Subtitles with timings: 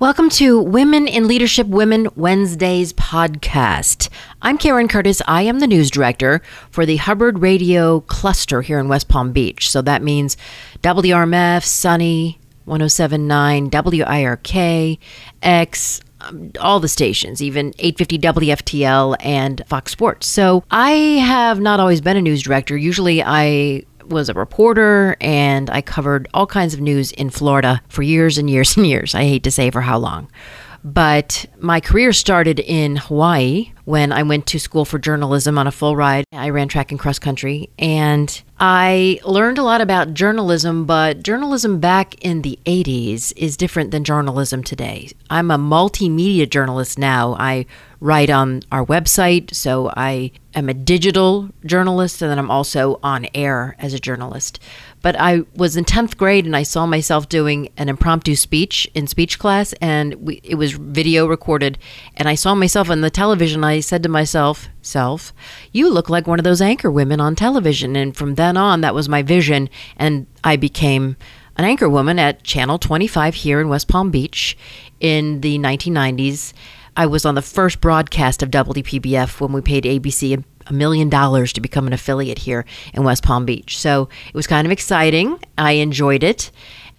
[0.00, 4.08] Welcome to Women in Leadership Women Wednesdays podcast.
[4.40, 5.20] I'm Karen Curtis.
[5.26, 6.40] I am the news director
[6.70, 9.68] for the Hubbard Radio Cluster here in West Palm Beach.
[9.68, 10.36] So that means
[10.82, 15.00] WRMF, Sunny, 1079, WIRK,
[15.42, 20.28] X, um, all the stations, even 850 WFTL and Fox Sports.
[20.28, 22.76] So I have not always been a news director.
[22.76, 28.02] Usually I was a reporter and I covered all kinds of news in Florida for
[28.02, 29.14] years and years and years.
[29.14, 30.28] I hate to say for how long.
[30.94, 35.70] But my career started in Hawaii when I went to school for journalism on a
[35.70, 36.24] full ride.
[36.32, 41.78] I ran track and cross country and I learned a lot about journalism, but journalism
[41.78, 45.10] back in the 80s is different than journalism today.
[45.28, 47.34] I'm a multimedia journalist now.
[47.38, 47.66] I
[48.00, 53.26] write on our website, so I am a digital journalist and then I'm also on
[53.34, 54.58] air as a journalist.
[55.00, 59.06] But I was in 10th grade and I saw myself doing an impromptu speech in
[59.06, 61.78] speech class and we, it was video recorded
[62.16, 63.62] and I saw myself on the television.
[63.62, 65.32] I said to myself, self,
[65.72, 67.94] you look like one of those anchor women on television.
[67.94, 69.68] And from then on, that was my vision.
[69.96, 71.16] And I became
[71.56, 74.56] an anchor woman at Channel 25 here in West Palm Beach
[75.00, 76.52] in the 1990s.
[76.96, 81.52] I was on the first broadcast of WPBF when we paid ABC a million dollars
[81.54, 83.78] to become an affiliate here in West Palm Beach.
[83.78, 85.38] So it was kind of exciting.
[85.56, 86.50] I enjoyed it.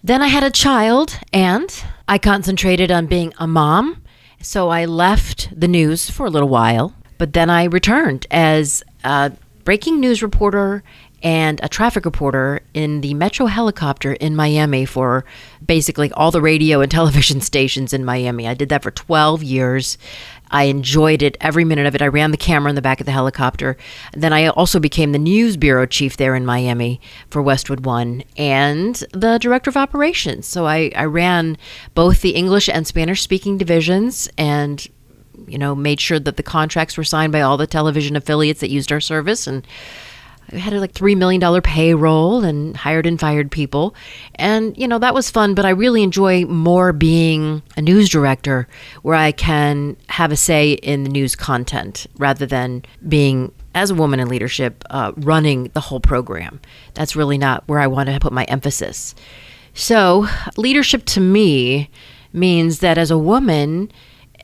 [0.02, 4.02] Then I had a child and I concentrated on being a mom.
[4.40, 9.32] So I left the news for a little while, but then I returned as a
[9.64, 10.82] breaking news reporter
[11.22, 15.24] and a traffic reporter in the Metro helicopter in Miami for
[15.64, 18.48] basically all the radio and television stations in Miami.
[18.48, 19.98] I did that for 12 years.
[20.50, 22.02] I enjoyed it every minute of it.
[22.02, 23.76] I ran the camera in the back of the helicopter.
[24.12, 28.96] Then I also became the news bureau chief there in Miami for Westwood One and
[29.12, 30.46] the director of operations.
[30.46, 31.56] So I, I ran
[31.94, 34.86] both the English and Spanish speaking divisions and
[35.46, 38.70] you know made sure that the contracts were signed by all the television affiliates that
[38.70, 39.66] used our service and
[40.52, 43.94] Had a like $3 million payroll and hired and fired people.
[44.34, 48.66] And, you know, that was fun, but I really enjoy more being a news director
[49.02, 53.94] where I can have a say in the news content rather than being, as a
[53.94, 56.60] woman in leadership, uh, running the whole program.
[56.94, 59.14] That's really not where I want to put my emphasis.
[59.74, 61.90] So, leadership to me
[62.32, 63.90] means that as a woman,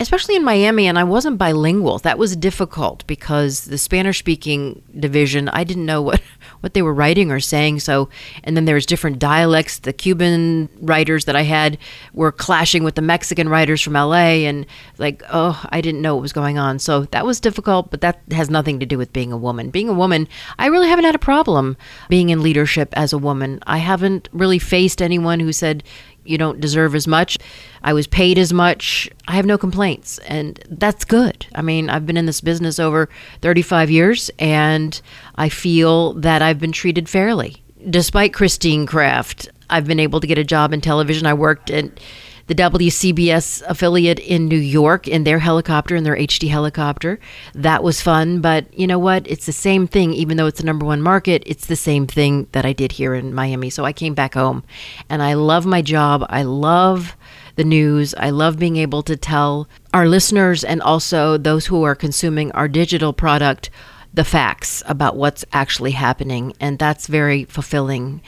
[0.00, 1.98] especially in Miami, and I wasn't bilingual.
[1.98, 6.20] That was difficult because the Spanish speaking division, I didn't know what,
[6.60, 7.80] what they were writing or saying.
[7.80, 8.08] So,
[8.44, 9.78] and then there was different dialects.
[9.78, 11.78] The Cuban writers that I had
[12.12, 14.66] were clashing with the Mexican writers from LA, and
[14.98, 16.78] like, oh, I didn't know what was going on.
[16.78, 19.70] So that was difficult, but that has nothing to do with being a woman.
[19.70, 21.76] Being a woman, I really haven't had a problem
[22.08, 23.60] being in leadership as a woman.
[23.66, 25.82] I haven't really faced anyone who said,
[26.28, 27.38] you don't deserve as much.
[27.82, 29.08] I was paid as much.
[29.28, 31.46] I have no complaints, and that's good.
[31.54, 33.08] I mean, I've been in this business over
[33.42, 35.00] 35 years, and
[35.36, 37.62] I feel that I've been treated fairly.
[37.88, 41.26] Despite Christine Craft, I've been able to get a job in television.
[41.26, 42.00] I worked at
[42.46, 47.18] the WCBS affiliate in New York in their helicopter, in their HD helicopter.
[47.54, 49.26] That was fun, but you know what?
[49.26, 52.46] It's the same thing, even though it's the number one market, it's the same thing
[52.52, 53.70] that I did here in Miami.
[53.70, 54.64] So I came back home
[55.08, 56.24] and I love my job.
[56.28, 57.16] I love
[57.56, 58.14] the news.
[58.14, 62.68] I love being able to tell our listeners and also those who are consuming our
[62.68, 63.70] digital product
[64.14, 66.54] the facts about what's actually happening.
[66.58, 68.22] And that's very fulfilling.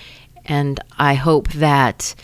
[0.44, 2.14] And I hope that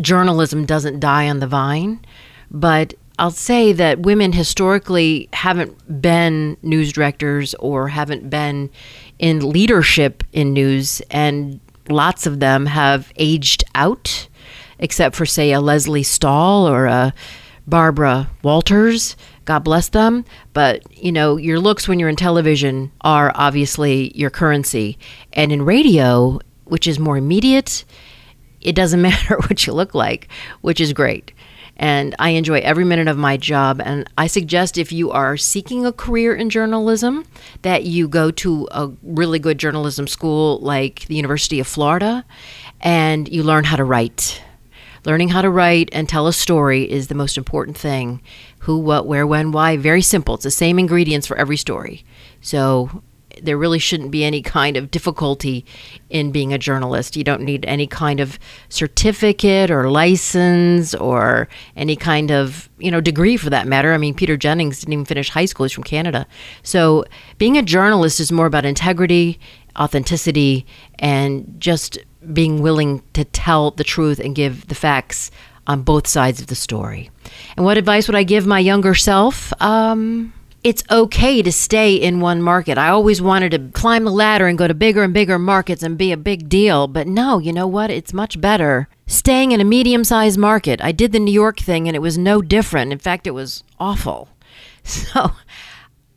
[0.00, 2.04] journalism doesn't die on the vine,
[2.50, 8.70] but I'll say that women historically haven't been news directors or haven't been
[9.18, 14.28] in leadership in news, and lots of them have aged out,
[14.78, 17.14] except for, say, a Lesley Stahl or a
[17.66, 19.16] Barbara Walters.
[19.44, 20.24] God bless them.
[20.52, 24.98] But, you know, your looks when you're in television are obviously your currency.
[25.32, 27.84] And in radio, which is more immediate
[28.62, 30.28] it doesn't matter what you look like,
[30.60, 31.32] which is great.
[31.76, 33.80] And I enjoy every minute of my job.
[33.82, 37.24] And I suggest if you are seeking a career in journalism,
[37.62, 42.24] that you go to a really good journalism school like the University of Florida
[42.80, 44.42] and you learn how to write.
[45.04, 48.22] Learning how to write and tell a story is the most important thing.
[48.60, 49.76] Who, what, where, when, why.
[49.76, 50.36] Very simple.
[50.36, 52.04] It's the same ingredients for every story.
[52.40, 53.02] So
[53.42, 55.64] there really shouldn't be any kind of difficulty
[56.10, 57.16] in being a journalist.
[57.16, 58.38] You don't need any kind of
[58.68, 63.92] certificate or license or any kind of, you know, degree for that matter.
[63.92, 65.64] I mean, Peter Jennings didn't even finish high school.
[65.64, 66.26] He's from Canada.
[66.62, 67.04] So
[67.38, 69.38] being a journalist is more about integrity,
[69.78, 70.66] authenticity,
[70.98, 71.98] and just
[72.32, 75.30] being willing to tell the truth and give the facts
[75.66, 77.10] on both sides of the story.
[77.56, 79.52] And what advice would I give my younger self?
[79.62, 80.32] Um,
[80.64, 82.78] it's okay to stay in one market.
[82.78, 85.98] I always wanted to climb the ladder and go to bigger and bigger markets and
[85.98, 86.86] be a big deal.
[86.86, 87.90] But no, you know what?
[87.90, 90.80] It's much better staying in a medium sized market.
[90.82, 92.92] I did the New York thing and it was no different.
[92.92, 94.28] In fact, it was awful.
[94.84, 95.30] So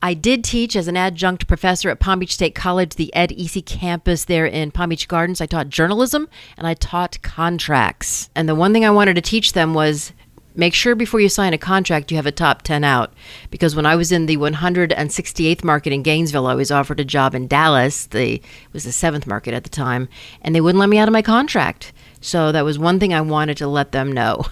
[0.01, 3.63] I did teach as an adjunct professor at Palm Beach State College, the Ed Eissey
[3.65, 5.39] campus there in Palm Beach Gardens.
[5.39, 8.29] I taught journalism and I taught contracts.
[8.35, 10.13] And the one thing I wanted to teach them was
[10.55, 13.13] make sure before you sign a contract you have a top 10 out.
[13.49, 17.35] Because when i was in the 168th market in gainesville i was offered a job
[17.35, 18.07] in dallas.
[18.07, 20.09] The it was the seventh market at the time
[20.41, 21.93] and they wouldn't let me out of my contract.
[22.21, 24.45] So that was one thing i wanted to let them know.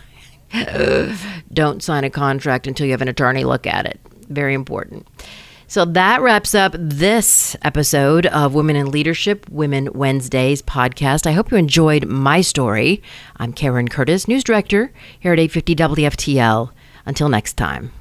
[1.54, 4.00] Don't sign a contract until you have an attorney look at it.
[4.30, 5.08] Very important
[5.74, 11.26] so that wraps up this episode of Women in Leadership, Women Wednesdays podcast.
[11.26, 13.02] I hope you enjoyed my story.
[13.38, 16.70] I'm Karen Curtis, news director here at 850 WFTL.
[17.08, 17.92] Until next time.